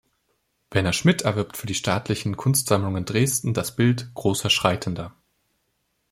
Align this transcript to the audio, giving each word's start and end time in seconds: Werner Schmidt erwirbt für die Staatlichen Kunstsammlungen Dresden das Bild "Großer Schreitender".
Werner 0.71 0.93
Schmidt 0.93 1.21
erwirbt 1.21 1.55
für 1.57 1.67
die 1.67 1.75
Staatlichen 1.75 2.35
Kunstsammlungen 2.35 3.05
Dresden 3.05 3.53
das 3.53 3.75
Bild 3.75 4.11
"Großer 4.15 4.49
Schreitender". 4.49 5.13